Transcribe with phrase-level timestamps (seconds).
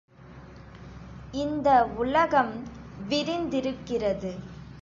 [1.33, 1.85] இந்த
[1.97, 2.53] உலகம்
[3.09, 4.31] விரிந்திருக்கிறது.